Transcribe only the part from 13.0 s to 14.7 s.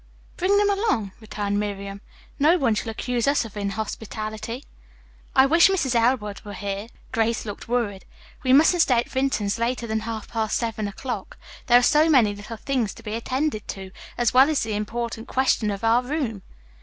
be attended to, as well as